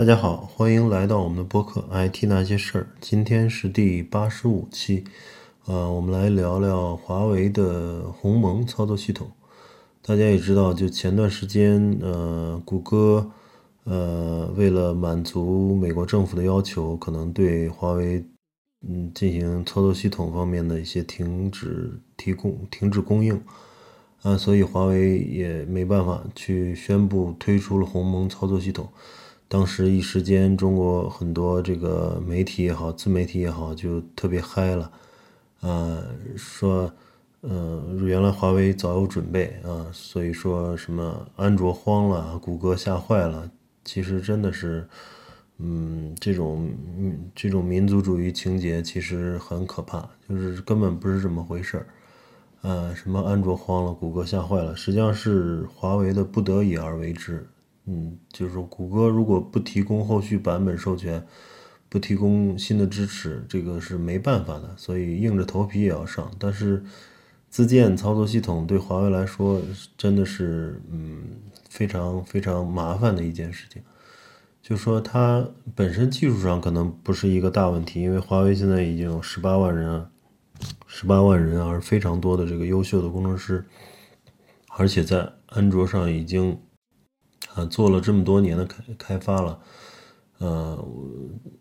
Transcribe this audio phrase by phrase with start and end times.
[0.00, 2.84] 大家好，欢迎来到我们的播客《IT 那些事儿》。
[3.02, 5.04] 今天是第八十五期，
[5.66, 9.30] 呃，我们来聊聊华为的鸿蒙操作系统。
[10.00, 13.30] 大家也知道，就前段时间，呃，谷歌，
[13.84, 18.24] 呃，为了满足美国政府的要求，可能对华为，
[18.88, 23.38] 嗯，进行操作系统方面的一些停止提供、停止供应，
[24.22, 28.88] 啊，所以华为也没办法去宣布推出了鸿蒙操作系统。
[29.50, 34.92] 当时一时间，中国很多这个媒体也好，自媒体也好，就特别嗨了，
[35.60, 36.00] 啊，
[36.36, 36.88] 说，
[37.42, 43.50] 嗯，原来华为早有准备啊，所以说什么安卓慌了，谷歌吓坏了，
[43.84, 44.88] 其实真的是，
[45.58, 46.70] 嗯，这种
[47.34, 51.86] 这种民族主义情节其实很可怕，就是根本不是这么回事儿，
[52.70, 57.44] 啊，什么安卓慌了，谷歌吓坏了，实际上是华为的不得已而为之。
[57.92, 61.26] 嗯，就是，谷歌如果不提供后续版本授权，
[61.88, 66.30] 不提供新的支持，这个是没办法的，所以硬着头皮也要上。
[66.38, 66.84] 但是，
[67.48, 69.60] 自建操作系统对华为来说
[69.98, 71.24] 真的是，嗯，
[71.68, 73.82] 非常非常麻烦的一件事情。
[74.62, 80.06] 就说它本身技术上可能不是一个大问题，因为华为现在已经有十八万人，
[80.86, 83.66] 十八万人，而非常多的这个优秀的工程师，
[84.78, 86.56] 而且在安卓上已经。
[87.54, 89.60] 啊，做了这么多年的开开发了，
[90.38, 90.88] 呃，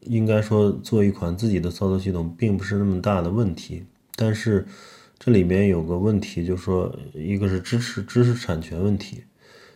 [0.00, 3.84] 应该说做一款自己的操作系统并不是那么大的问题。
[4.16, 4.66] 但是
[5.18, 9.24] 这里面有个问题，就是说，一个是知识知识产权问题，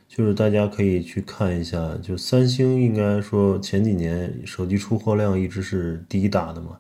[0.07, 6.79] 就是大家可以去看一下，就三星应该说前几年手机出货量一直是第一大的嘛，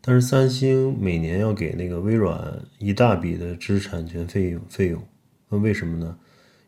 [0.00, 5.02] 但是三星每年要给那个微软一大笔的知识产权费用费用，
[5.48, 6.16] 那为什么呢？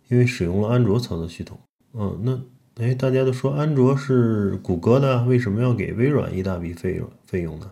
[0.09, 1.59] 因为使用了安卓操作系统。
[1.97, 2.41] 嗯，那
[2.82, 7.71] 哎，大家都说安卓是谷歌的，为什么要给微软一大笔费用费用呢？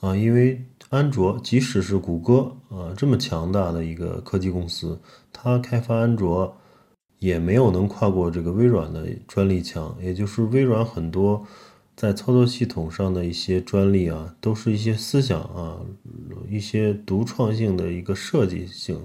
[0.00, 4.98] 啊，因为安卓即使是谷歌啊这么强大的一个科技公司，
[5.30, 6.56] 它开发安卓
[7.18, 11.44] 也没有能跨过这个微软的专利墙，也就是微软很多
[11.94, 15.80] 在操作系统上的一些专利啊，都是一些思想啊，
[16.48, 19.04] 一些独创性的一个设计性。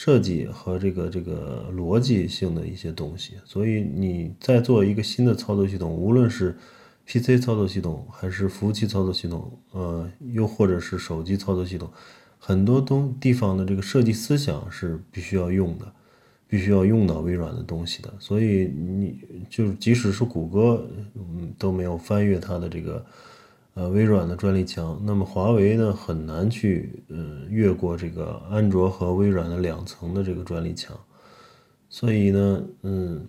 [0.00, 6.56] 设计和这个这个逻辑性的一些东西，所以你在做一个新的操作系统，无论是
[7.04, 11.90] PC 操作系统还是服务器操作系统，呃，又或者是手机操作系统，
[12.38, 15.92] 很多东地方的这个设计思想是必须要用的，
[16.46, 18.14] 必须要用到微软的东西的。
[18.20, 19.18] 所以你
[19.50, 23.04] 就是即使是谷歌，嗯，都没有翻越它的这个。
[23.78, 30.98] 呃，微软的专利墙，那么华为呢很难去呃越过这个安卓和微软的两层的这个专利墙，
[31.88, 33.28] 所以呢，嗯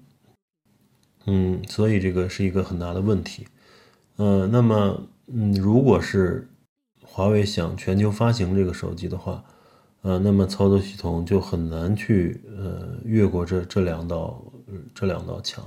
[1.28, 3.46] 嗯，所以这个是一个很大的问题。
[4.16, 6.50] 呃，那么嗯，如果是
[7.04, 9.44] 华为想全球发行这个手机的话，
[10.02, 14.44] 呃，那么操作系统就很难去呃越过这这两道
[14.96, 15.64] 这两道墙。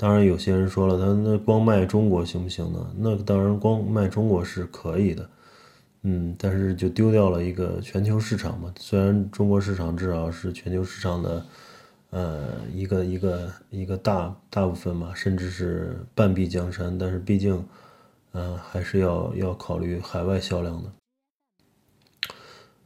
[0.00, 2.94] 当然，有些人说了，他那光卖中国行不行呢？
[2.96, 5.28] 那当然，光卖中国是可以的，
[6.02, 8.72] 嗯，但是就丢掉了一个全球市场嘛。
[8.78, 11.46] 虽然中国市场至少是全球市场的，
[12.10, 17.66] 呃，一个一个一个大大部分嘛，甚至是半壁江山，但是毕竟，
[18.34, 20.92] 嗯，还是要要考虑海外销量的。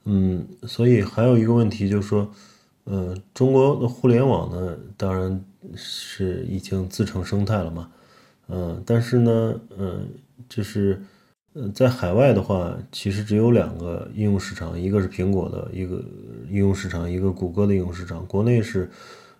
[0.04, 2.26] 嗯，所以还有一个问题就是说。
[2.84, 5.44] 呃，中国的互联网呢，当然
[5.74, 7.90] 是已经自成生态了嘛。
[8.48, 10.08] 嗯，但是呢，嗯，
[10.48, 11.00] 就是，
[11.54, 16.02] 呃，在海外的话，其实只有两个应用市场，一个是苹果的一个
[16.48, 18.26] 应用市场，一个谷歌的应用市场。
[18.26, 18.90] 国内是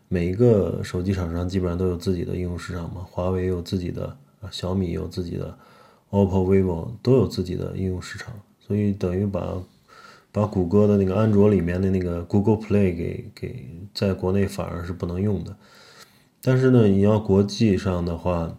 [0.08, 4.16] 每一个手机厂商基本上都有自己的应用市场嘛，华为有自己的，
[4.50, 5.56] 小米有自己的
[6.10, 9.62] ，OPPO、vivo 都有自己的应用市场，所以等于把。
[10.34, 15.54] 把谷歌的那个安卓里面的那个 Google Play 给给在国内反而是不能用的，
[16.42, 18.58] 但是呢，你要国际上的话，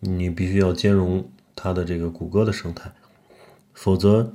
[0.00, 2.92] 你必须要兼容它的这个谷歌的生态，
[3.74, 4.32] 否则，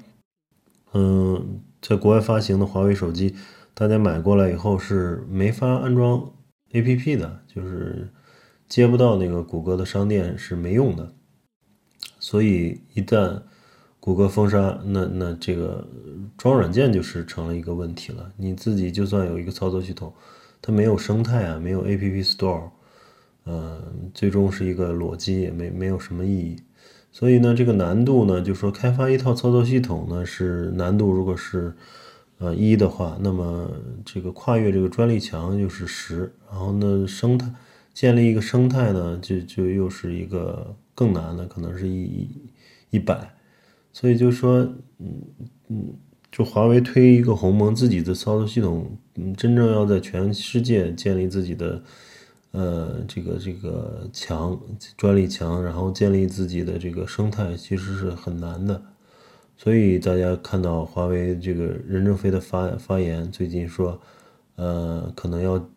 [0.94, 3.36] 嗯，在国外发行的华为手机，
[3.74, 6.32] 大家买过来以后是没法安装
[6.72, 8.10] APP 的，就是
[8.70, 11.14] 接不到那个谷歌的商店是没用的，
[12.20, 13.42] 所以一旦。
[13.98, 15.84] 谷歌封杀，那那这个
[16.38, 18.32] 装软件就是成了一个问题了。
[18.38, 20.14] 你自己就算有一个操作系统，
[20.62, 22.70] 它没有生态啊，没有 App Store，
[23.46, 26.58] 嗯，最终是一个裸机，也没没有什么意义。
[27.12, 31.74] 所以呢，这个难度呢，就说开发一套操作系统呢是难度，如果是
[32.40, 33.72] 呃一的话，那么
[34.04, 37.50] 这个跨越这个专利墙就是十，然后呢生态
[37.94, 42.28] 建立一个生态呢，就就又是一个更难的，可能是一
[42.90, 43.32] 一百。
[43.94, 44.60] 所以就说，
[45.00, 45.22] 嗯
[45.70, 45.94] 嗯，
[46.36, 48.86] 就华为推一个鸿蒙自己的操作系统，
[49.16, 51.82] 嗯，真正要在全世界建立自己的，
[52.52, 54.60] 呃，这个这个墙
[54.98, 58.82] 专利墙，然后建立自己的这个生态，其实是很难的。
[59.56, 63.98] 所以大家看到华为这个任正非的发发言，最近说，
[64.58, 65.70] 呃，可能要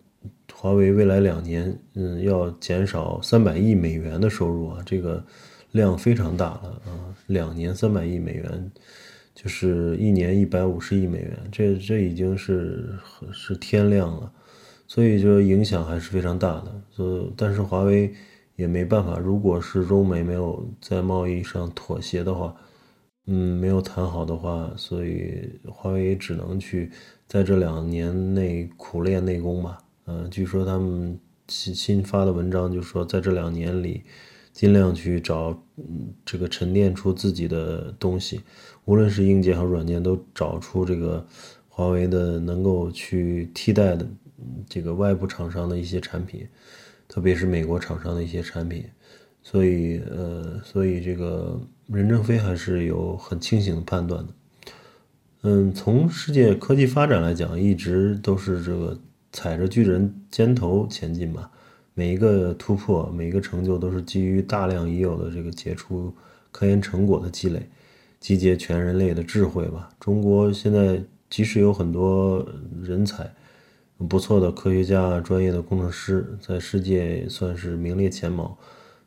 [0.53, 5.25] 华为未来两年，嗯，要减少三百亿美元的收入啊，这个。
[5.73, 8.73] 量非常大了啊，两年三百亿美元，
[9.41, 12.93] 就是一年一百五十亿美元，这这已经是
[13.33, 14.33] 是天量了，
[14.89, 16.83] 所以就影响还是非常大的。
[16.91, 18.13] 所但是华为
[18.57, 22.53] 也没办法，如果是中美没有在贸易上妥协的话，
[23.27, 26.91] 嗯，没有谈好的话，所以华为只能去
[27.29, 29.79] 在这两年内苦练内功吧。
[30.07, 34.03] 嗯，据说他们新新发的文章就说，在这两年里。
[34.51, 38.41] 尽量去找，嗯，这个沉淀出自己的东西，
[38.89, 41.23] 无论是硬件和软件，都找出这个
[41.69, 44.09] 华为的能够去替代的
[44.67, 46.49] 这个外部厂商的一些产品，
[47.07, 48.87] 特别是美国厂商的一些产品。
[49.43, 54.33] 所以，呃，所以这个任正非还是有很清醒的判断的。
[55.43, 58.99] 嗯，从世界科技发展来讲，一直都是这个
[59.33, 61.51] 踩着巨人肩头前进嘛。
[61.93, 66.11] 每一个突破，每一个成就，都是基于大量已有的这个杰出
[66.51, 67.69] 科研成果的积累，
[68.21, 69.91] 集结全人类的智慧吧。
[69.99, 72.47] 中国现在即使有很多
[72.83, 73.31] 人才，
[74.09, 78.57] 不错的科学家、专业的工程师，在世界算是名列前茅，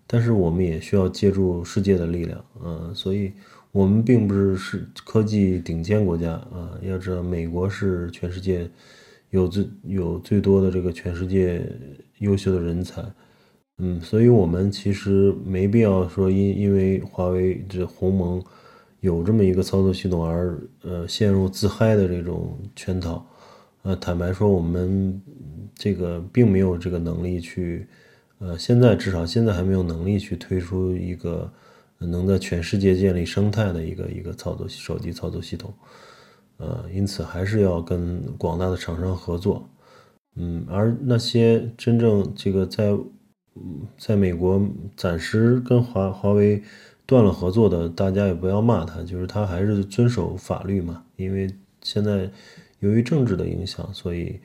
[0.05, 3.31] 但是我们也需要借助世界的力量，嗯，所以
[3.71, 6.77] 我们并不是是科技顶尖国家啊。
[6.81, 8.69] 要知道，美国是全世界
[9.29, 11.61] 有最有最多的这个全世界。
[12.21, 13.03] 优秀的人才，
[13.79, 18.39] 嗯，所以我们其实没必要说因因为华为这鸿蒙
[19.01, 23.25] 有这么一个操作系统而呃陷入自嗨的这种圈套，
[23.81, 25.21] 呃，坦白说，我们
[25.75, 27.87] 这个并没有这个能力去，
[28.39, 31.51] 呃，现在至少现在还没有能力去推出一个
[31.97, 35.73] 能在全世界建立生态的一个一个操作手机操作系统，
[36.57, 39.67] 呃，因此还是要跟广大的厂商合作。
[40.35, 42.95] 嗯，而那些真正这个在，
[43.97, 44.61] 在美国
[44.95, 46.63] 暂时跟华华为
[47.11, 51.03] 断了合作的，大家也不要骂他，就是他还是遵守法律嘛。
[51.17, 51.53] 因为
[51.83, 52.31] 现在
[52.79, 54.39] 由于政治的影响，所以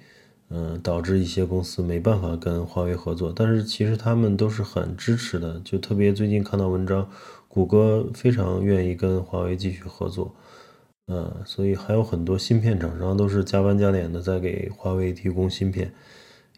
[0.48, 3.32] 嗯，导致一些公司没办法跟华为合作。
[3.32, 7.08] 但是其实他们都是很支持的，就特别最近看到文章，
[7.46, 10.34] 谷歌非常愿意跟华为继续合作。
[11.06, 15.92] 嗯，所以还有很多芯片厂商都是加班加点的在给华为提供芯片，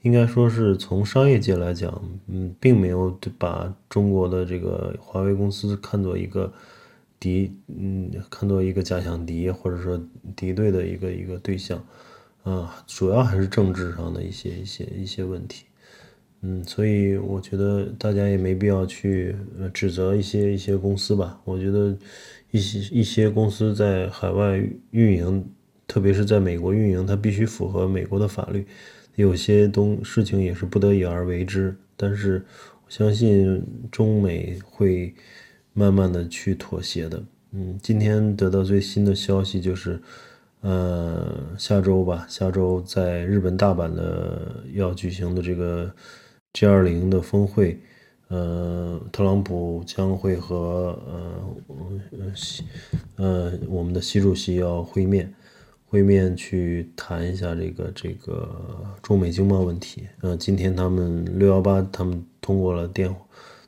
[0.02, 6.52] 应该说是从商业界来讲，嗯，并没有把中国的这个华为公司看作一个
[7.19, 10.00] 敌，嗯，看作一个假想敌或者说
[10.35, 11.85] 敌对的一个一个对象，
[12.45, 15.64] 啊，主要还是政治上的一些一些一些问题，
[16.43, 19.35] 嗯，所以我觉得大家也没必要去
[19.73, 21.97] 指责一些一些公司吧，我觉得。
[22.50, 24.59] 一些一些公司在海外
[24.90, 25.45] 运营，
[25.87, 28.67] 特别是在美国运营，它必须符合美国的法律。
[29.19, 32.41] 有些东事情也是不得已而为之，但是
[32.85, 33.61] 我相信
[33.91, 35.13] 中美会
[35.73, 37.21] 慢慢的去妥协的。
[37.51, 40.01] 嗯，今天得到最新的消息就是，
[40.61, 45.93] 呃，下周吧，下周在日本大阪的要举行的这个
[46.53, 47.81] G 二零的峰会。
[48.29, 52.63] 呃，特朗普将会和呃习
[53.17, 55.35] 呃我们的习主席要会面，
[55.88, 58.49] 会面去谈一下这个这个
[59.02, 60.07] 中美经贸问题。
[60.21, 63.14] 呃，今天他们六幺八他们通过了电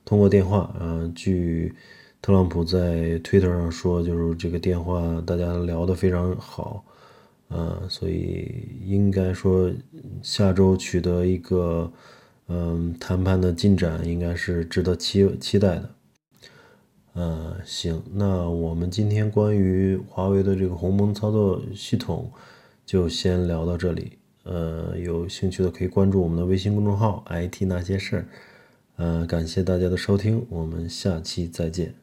[0.05, 1.75] 通过电话，呃，据
[2.23, 6.85] 特朗普在推特上说，就是这个电话大家聊得非常好，
[7.49, 9.71] 呃，所以应该说
[10.23, 11.93] 下周取得一个。
[12.53, 15.89] 嗯，谈判的进展应该是值得期期待的。
[17.13, 22.31] 呃，行，那我们今天关于华为的这个鸿蒙操作系统
[22.87, 24.13] 就先聊到这里。
[24.45, 28.27] 呃，有兴趣的可以关注我们的微信公众号 “IT 那些事儿”。
[28.97, 32.00] 呃，感谢大家的收听，我们下期再见。